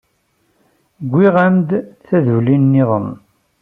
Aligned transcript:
Wwiɣ-am-d 1.05 1.69
taduli-nniḍen 2.05 3.09